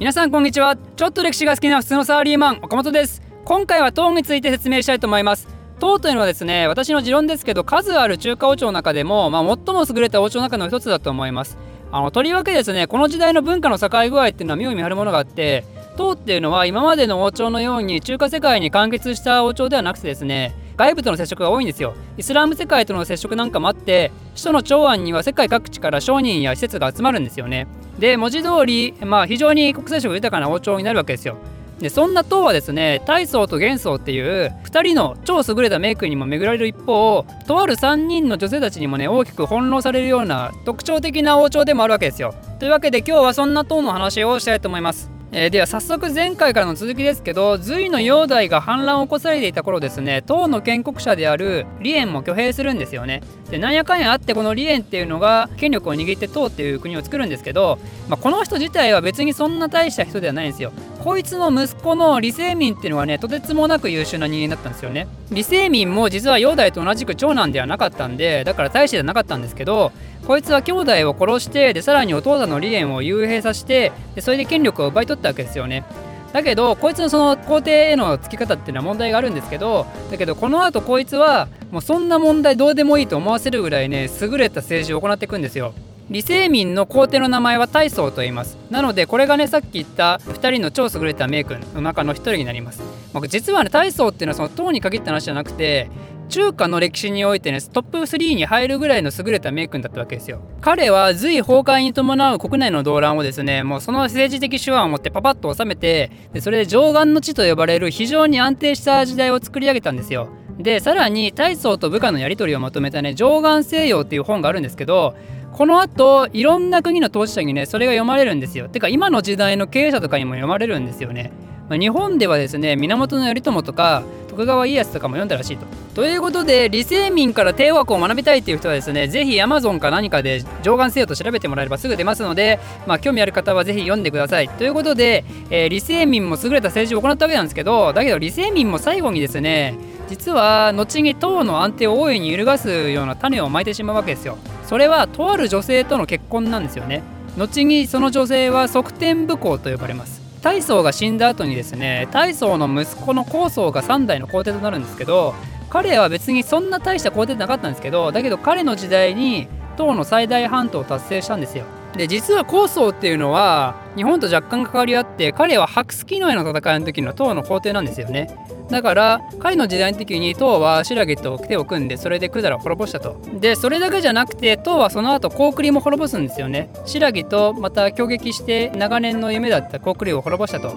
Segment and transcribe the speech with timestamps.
[0.00, 0.78] 皆さんこんにちは。
[0.96, 3.20] ちょっと歴史が好きな普通のサラリーマン岡本です。
[3.44, 5.46] 今回は唐について説明したいと思います。
[5.78, 11.58] 唐というのはですね私の持論ですけど数ある中華王朝の中でも、まあ、最も優れた王朝の中の一つだと思います。
[11.92, 15.66] あのとりわけですねこの時代の文化の境具合っていうのは妙に見張るものがあって
[16.00, 21.94] 唐っていうのは今までの王朝のように中華世界に完結した王朝ではなくてですね外部との接触が多いんですよ。
[22.16, 27.66] イスラム世界との接触なんかもあって首都の長安には世界各地から商人や施設が集まるんですよね。
[27.98, 31.36] で文字通り、まあ、非常に国際色豊かな王朝になるわけですよ。
[31.80, 42.34] でそんな唐はですね大宗と元宗っていう2人の超優れたメイクにも巡られる一方とある3人の女性たちにもね大きく翻弄されるような特徴的な王朝でもあるわけですよ。
[42.58, 45.19] というわけで今日はそんな唐の話をしたいと思います。
[45.32, 53.22] えー、では早速前回からの続きですけど隋の煬帝が反乱を起こされていた頃ですね唐の建国者である李淵も挙兵するんですよね。
[53.48, 60.72] でなんやかんやあってこの李淵っていうのが権力を握って唐っていう国を作るんですけど、まあ、この人自体は別にそんな大した人ではないんですよ。
[61.02, 65.06] こいつの息子の李世民っていうのはねとてつもなく優秀な人間だったんですよね。
[65.28, 69.92] 李世民も実は煬帝と同じく長男ではなかったんでだから大使ではなかったんですけど
[70.26, 75.84] こいつは兄弟を殺してでさらにお父さんの李淵を幽閉させてでそれで権力を奪い取ったわけですよね。
[76.32, 85.74] だけどこいつのその皇帝へのつき方っていうのは問題があるんですけどだけどこの後こいつはもうそんな問題どうでもいいと思わせるぐらいね優れた政治を行っていくんですよ。
[86.08, 88.58] 李世民の皇帝の名前は大宗と言います。
[88.68, 92.82] なのでこれがねさっき言った2人の超優れた名君の中の1人になります、
[93.28, 95.88] 実はね大宗っていうのはその唐に限った話じゃなくて
[96.30, 100.40] 中華の歴史においてねトップ3に入るぐらいの優れた名君だったわけですよ。
[100.62, 110.30] 彼は隋崩壊に伴う国内の動乱をですねもうその政治的手腕を持ってパパッと収めてでそれで上岸の地と呼ばれる非常に安定した時代を作り上げたんですよ。
[110.58, 115.16] でさらに大宗と部下のやり取りをまとめたね上岸西洋っていう本があるんですけど
[115.52, 118.68] この後いろんな国の当事者にねそれが読まれるんですよ。
[118.68, 121.32] てか今の時代の経営者とかにも読まれるんですよね。
[121.68, 125.66] まあ、日本ではですね源頼朝とか徳川家康とかも読んだらしいと。
[125.94, 134.48] ということで李世民から帝王学を学びたいっていう人はですね是非 Amazon か何かで上岸せよと調べてもらえればすぐ出ますので、まあ、興味ある方は是非読んでください。
[134.48, 139.76] ということで、えー、李世民も優れた政治を行ったわけなんですけどだけど李世民も最後にですね
[140.08, 144.38] 実は後に唐の安定を大いに揺るがすような種をまいてしまうわけですよ。
[144.66, 147.02] それはとある女性との結婚なんですよね。
[147.36, 150.19] 後にその女性は側天武功と呼ばれます。
[150.42, 155.34] 大宗が死んだ後にですね大宗の息子の高宗が3代の皇帝となるんですけど
[155.68, 161.64] 彼は別にそんな大した皇帝じゃなかったんですけどだけど彼の時代に唐の最大半島を達成したんですよ。
[161.96, 168.28] で実は高宗っていうのは日本と若干関わりあって彼は白月の絵の戦いの時の唐の皇帝なんですよね。
[168.70, 173.20] だから彼の時代の時に唐は新羅と手を組んでそれで百済を滅ぼしたと。
[173.40, 176.70] でそれだけじゃなくて唐はその後高句麗も滅ぼすんですよね。
[176.86, 180.76] 新羅とまた攻撃して長年の夢だった高句麗を滅ぼしたと。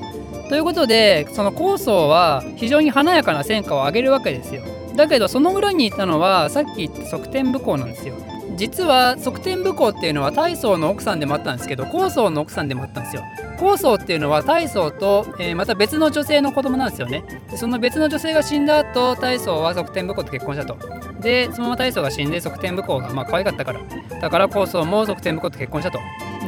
[0.50, 4.64] ということでその高宗は非常に華やかな戦果を上げるわけですよ。
[4.96, 8.16] だけどその裏にいたのはさっき言った側天武功なんですよ。
[8.56, 13.24] 実は側天武功っていうのは大宗の奥さんでもあったんですけど高宗の奥さんでもあったんですよ。
[13.58, 17.24] 高宗っていうのは大宗と、えー、また別の女性の子供なんですよね。
[17.50, 20.78] でその別の女性が死んだ後大宗は側天武功と結婚したと。
[21.22, 23.82] でそのまま大宗が死んで側天武功がまあ可愛かったから。
[24.22, 26.00] だから高宗も側天武功と結婚したと。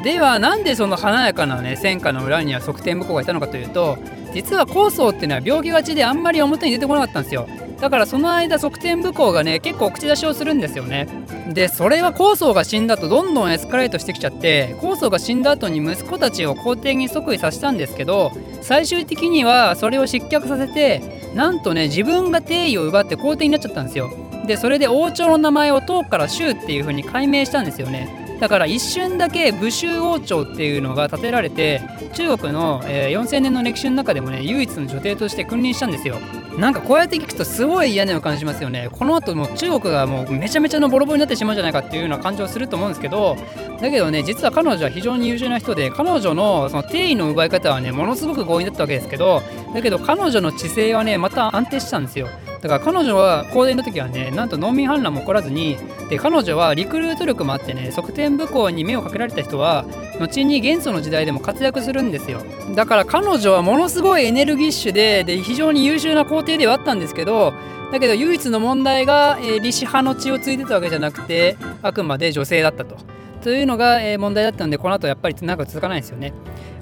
[0.03, 3.97] ではなんでその華やかなね戦果の裏には側天武功がいたのかというと
[4.35, 7.47] 実は高宗っていうのは病気がちであんまり表に出てこなかったんですよ。
[7.79, 11.07] だからその間側転武功がね結構口出しをするんですよね。
[11.53, 24.11] でそれは高宗が死んだとどんどんエスカレートしてきちゃって高宗が死んだ後に息子たちを皇帝に即位させたんですけど最終的にはそれを失脚させてなんとね自分が帝位を奪って皇帝になっちゃったんですよ。
[24.45, 28.24] でそれで王朝の名前を唐から州っていう風に改名したんですよね。
[28.39, 31.81] だから一瞬だけ武州王朝っていうのが建てられて
[32.13, 36.19] 中国の、えー、4000年の歴史の中でもね唯一の女帝として君臨したんですよ。
[36.57, 38.87] なんかこうやって聞くとすごい嫌な予感しますよね。
[38.91, 43.35] この後も中国がもうめちゃめちゃのボロボロになってしまうんじゃないかっていうような感情すると思うんですけど。
[43.81, 49.41] だけどね実は彼女は非常に優秀な人で彼女のその定位の奪い方はねものすごく強引だったわけですけど。
[49.73, 52.27] だけど彼女の知性はねまた安定したんですよ。
[52.67, 55.77] だから彼女は高齢の時はねなんと農民反乱も起こらずに
[56.09, 59.85] で彼女はリクルート力もあってね側転武功に目をかけられた人は
[60.19, 62.41] 後に元素の時代でも活躍するんですよ
[62.73, 67.53] だから彼女はものすごいエネルギッシュでで非常に優秀な皇帝ではあったんですけど
[67.91, 72.97] だけど唯一の問題が、えー、李氏派の血を継いでたわけじゃなくてあくまで女性だったと。
[73.45, 76.33] というのが、えー、問題だったのでこの後やっぱり長く続かないですよね。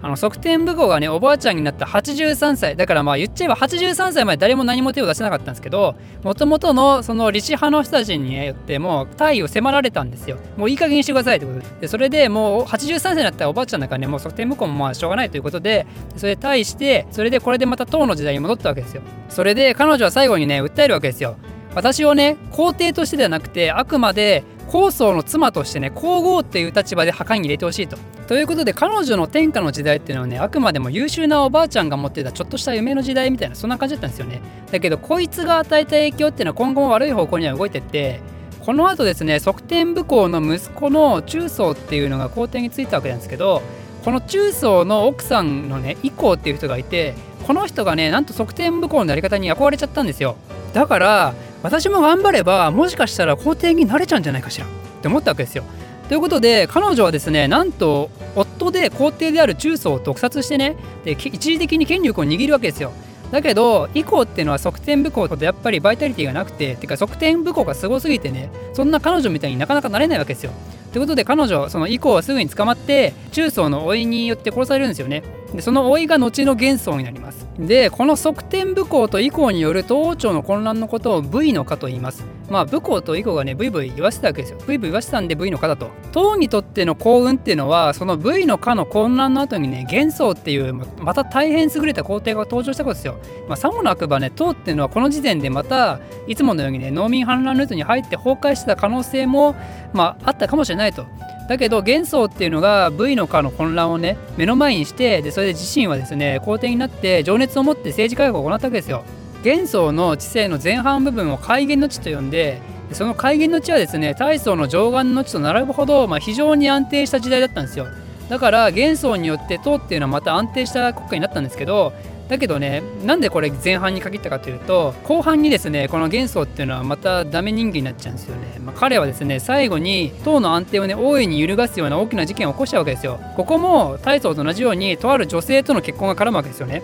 [0.01, 2.77] あの側転武功がねおばあちゃんになった83歳。
[2.77, 10.37] だからまあ言っちゃえば83歳まで誰も何も手を出せなかったんですけどもともとのその李氏派の人たちによってもう退位を迫られたんですよ。
[10.55, 11.65] もういい加減にしてくださいってことで。
[11.81, 19.01] でそれでもう83歳になったらおばあちゃんだからねもう側転武功もまあしょうがないということでそれで退位してそれでこれでまた唐の時代に戻ったわけですよ。
[19.27, 21.35] それで彼女は最後にね訴えるわけですよ。
[21.75, 27.97] 私をね皇帝としてではなくてあくまで高僧の妻としてね皇后っていう立場で墓に入れてほしいと。
[28.27, 34.41] ということで彼女の天下の時代っていうのはねあくまでも優秀なおばあちゃんが持ってたちょっとした夢の時代みたいなそんな感じだったんですよね。
[34.71, 38.21] だけどこいつが与えた影響っていうのは今後も悪い方向には動いてって
[38.61, 43.61] この後ですね側転武功の息子の中宗っていうのが皇帝についたわけなんですけど
[44.05, 47.13] この中宗の奥さんのね以降っていう人がいて
[47.45, 50.37] この人がねなんと側転武功のやり方に憧れちゃったんですよ
[50.73, 51.33] だから
[51.63, 54.69] 私も頑張ればもしかしたら皇帝になれちゃうんじゃないかしらっ
[55.01, 55.63] て思ったわけですよ。
[56.09, 60.75] ということで彼女はですねなんと夫で皇帝である中宗を毒殺してね
[61.05, 62.91] で一時的に権力を握るわけですよ。
[63.31, 70.51] だけど以降っていうのは側転武功とやっぱりバイタリティがなくててか側転武功がすごすぎてねそんな彼女みたいになかなかなれないわけですよ。
[70.91, 75.23] ということで彼女その以降はすぐに捕まって中宗の老いによって殺されるんですよね。
[75.53, 77.47] でその老いが後の元宗になります。
[77.59, 82.23] でこの側転武功と以降による東王朝の混乱のことを V の化と言います。
[82.49, 84.59] まあ武功と以降がねブイブイ言わせたわけですよ。
[84.65, 85.89] ブイブイ言わせたんで V の化だと。
[86.11, 93.17] 唐にとっての幸運っていうのはその V の化の混乱の後にね元宗っていうまた大変優れた皇帝が登場したことですよ。
[93.47, 99.55] まあ、さもなくばね唐っていうのはこの時点でまたいつものようにね農民反乱ルートに入って崩壊してた可能性も
[99.93, 101.05] まああったかもしれないと。
[101.47, 109.03] だけど元宗っていうのが V の化の混乱をね目の前にしてでそれで自身はですね皇帝になって情熱を持って政治改革を行ったわけですよ。
[109.43, 112.61] 元宗の知性の前半部分を改元の地と呼んで
[112.93, 117.87] その改元の地はですね大宗の上岸の地と並ぶほど、まあ、非常に安定した時代だったんですよ。
[118.29, 121.93] だから元宗によって唐っていうのはまた安定した国家になったんですけど
[122.33, 133.19] だけどねなんでこれ前半に限ったかというと後半にですねこの元宗っていうのはまたダメ人間になっちゃうんですよね、まあ、彼はですね最後に党の安定をね大いに揺るがすような大きな事件を起こしたわけですよ。
[133.35, 136.81] ここも大宗と同じようにとある女性との結婚が絡むわけですよね。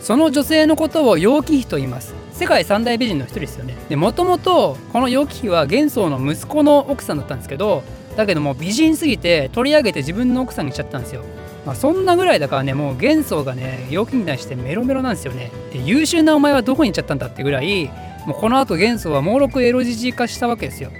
[0.00, 2.14] その女性のことを楊貴妃と言います。
[2.32, 3.76] 世界三大美人の一人ですよね。
[3.90, 7.82] でもともとこの楊貴妃は元宗の息子の奥さんだったんですけど
[8.16, 11.22] だけども美人すぎて取り上げて自分の奥さんにしちゃったんですよ。
[11.68, 15.52] まあ、そんなぐらいだからねもう元宗がね陽気に対してメロメロなんですよね。
[15.70, 17.90] で優秀なお前はどこに行っちゃったんだってぐらい
[18.24, 20.90] もうこの後元宗は猛録エロジジ化したわけですよ。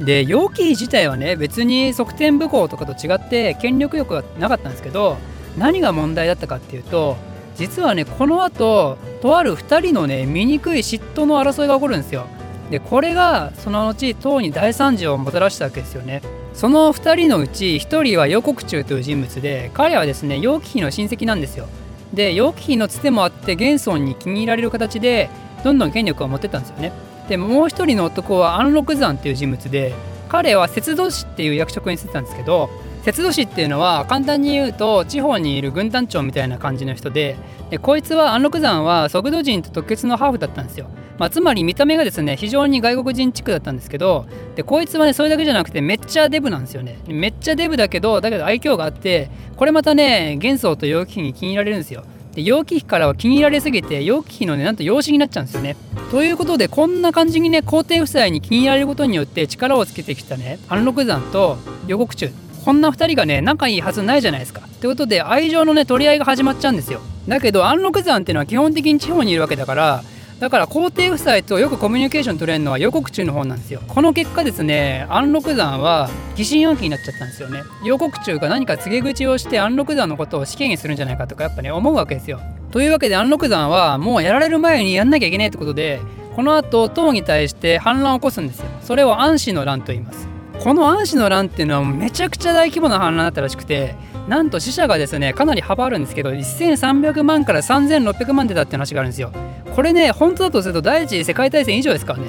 [0.00, 5.16] で楊貴妃自体はね別に側転武功とかと違って権力欲がなかったんですけど
[5.56, 7.16] 何が問題だったかっていうと
[7.56, 12.26] 実はねこの後とある2人のね醜い嫉妬の争いが起こるんですよ。
[12.70, 16.20] でこれがその後唐に大惨事をもたらしたわけですよね。
[16.54, 21.68] その2人のうち1人は楊国忠という人物で彼はですね楊貴妃の親戚なんですよ。
[22.12, 25.30] で楊貴妃のつてもあって玄孫に気に入られる形で
[25.62, 26.92] どんどん権力を持ってったんですよね。
[27.28, 29.94] でもう1人の男は安禄山っていう人物で
[30.28, 32.70] 彼は節度師っていう役職に就いてたんですけど
[33.08, 37.36] 節度師っていうのは簡単に言うと地方にいる軍団長みたいな感じの人で
[37.70, 40.90] でこいつは安禄山は速度人と特決のハーフだったんですよ。
[41.16, 44.26] まあ、つまり見た目がですね非常に外国人チックだったんですけど
[44.56, 46.98] でこいつはねそれだけじゃなくてめっちゃデブなんですよね。
[47.06, 52.04] めっちゃデブだけどだけど愛嬌があってこれまたね元宗と楊貴妃に気に入られるんですよ。
[52.34, 55.76] で楊貴妃からは気に入られすぎて楊貴妃のねなんと養子になっちゃうんですよね。
[56.10, 61.56] ということでこんな感じにね皇帝夫妻に気に入られることによって力をつけてきたね安禄山と
[61.86, 62.30] 予告中。
[62.68, 64.60] こんな2人がね仲いいはずないじゃないですか。
[64.60, 67.00] ってことで愛情のね取り合いが始まっちゃうんですよ。
[67.26, 70.04] だけど安禄山っていうのは基本的に地方にいるわけだから
[70.38, 73.80] だから皇帝夫妻とよくコミュニケーション取れるのは予告中の方なんですよ。
[73.88, 77.62] この結果ですね安禄山は疑心暗鬼になっちゃったんですよね。
[77.84, 82.38] 予告中が何か告げ口をして安禄山のことを死刑にするんじゃないかとかやっぱね思うわけですよ。
[82.70, 86.02] というわけで安禄山はもうやられる前にやんなきゃいけないってことで
[86.36, 88.66] この後唐に対して反乱を起こすんですよ。
[88.82, 90.37] それを安氏の乱と言います。
[90.62, 93.94] この安氏の乱っていうのはめちゃくちゃ大規模な反乱だったらしくて
[94.28, 99.32] なんと死者がですねかなり幅あるんですけど1300万から3600万出たって話があるんですよ。
[99.74, 102.26] これね本当だとすると第一次世界大戦以上ですからね。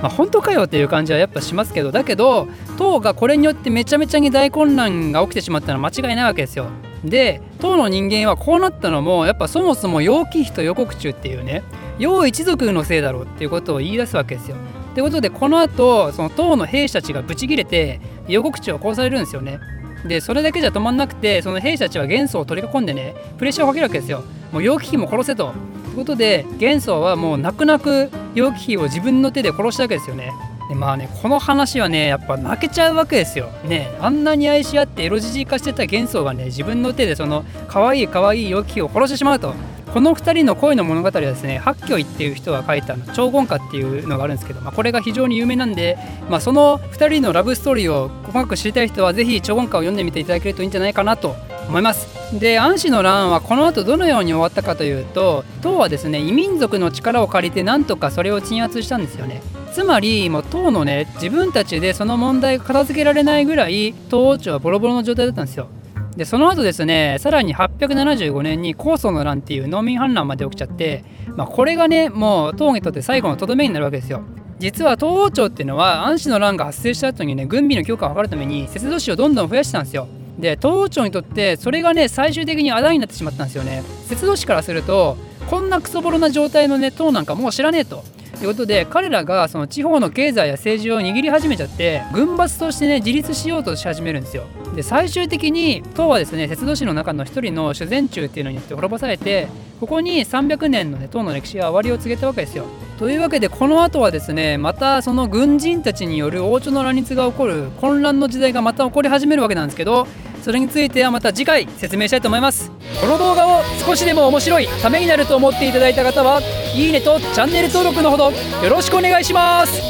[0.00, 6.66] まあ、本当かよっていう感じはやっぱしますけどだけど党がこれによってめちゃめちゃに大混乱が起きてしまったのは間違いないわけですよ。
[7.04, 11.62] で党の人間はこうなったのもやっぱそもそも楊貴妃と予告中っていうね
[11.98, 14.56] 楊一族のせいだろうっていうことを言い出すわけですよ。
[14.94, 19.58] ってことでこの後その党の兵士たちがブチギレて予告中を殺されるんですよね
[20.06, 24.22] でそれだけじゃ止まんなくてその兵士たちは元素を取り囲んでねプレッシャーをかけるわけですよ
[24.52, 25.52] もう楊貴妃も殺せと
[25.86, 30.30] ということで元素はもう泣く泣く楊貴妃を自分の手で殺したわけですよね
[30.68, 33.48] でまあねこの話はねやっぱ泣けちゃうわけですよ。
[33.64, 39.54] ねあんなに愛し合ってエロじじい化してた幻想がね自分の手でその可愛い可愛い良きを殺してしまうと。
[39.94, 45.96] この2人の恋の物語はですね八虚っていう人が書いた「超言歌」っていうのがあるんですけど、まあ、これが非常に有名なんで、
[46.28, 51.36] まあ、その2人のラブストーリーを細かく知りたい人はぜひ超言歌を読んでみていただけるといいんじゃないかなと
[51.68, 52.08] 思います。
[52.36, 59.42] で安氏の乱はこの後どのように終わったかというと唐はですね異民族の力を借りてなんとかそれを鎮圧したんですよね。
[59.72, 65.68] つまりもう唐のね自分たちでその問題が片付けられないぐらい唐王朝はボロボロの状態だったんですよ。
[66.16, 71.04] でその後ですねさらに875年に高祖の乱っていう農民反乱まで起きちゃって、
[71.36, 74.22] まあ、これがねもう唐にとって最後のとどめになるわけですよ。
[74.58, 80.06] 実は東王朝っていうのは安氏の乱が発生した後にね軍備の強化を図るために節度市をどんどん増やしてたんですよ。
[80.38, 83.82] で東王朝にとってそれがね最終的にあだになってしまったんですよね。
[84.06, 85.16] 節度市からすると
[85.50, 88.04] こんなクソボロな状態のね党なんかもう知らねえと。
[88.36, 94.44] ということで彼らがその地方の経済や政治を握り始めちゃって軍閥としてね自立しようとし始めるんですよ。
[94.74, 99.48] で最終的に唐はですね鉄道史の中の一人の修善中っていうのによって滅ぼされて
[99.80, 102.66] ここに300年のね唐の歴史が終わりを告げたわけですよ。
[102.98, 110.06] というわけでこの後はですねまたその軍人たちによる王朝の乱立が起こる混乱の時代がまた起こり始めるわけなんですけど
[110.42, 112.70] それについてはまた次回説明したいと思います。
[113.00, 116.40] この動画を少しでも面白いためになると思っていただいた方は
[116.74, 119.80] いいねとチャンネル登録のほどよろしくお願いします。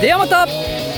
[0.00, 0.89] ではまた。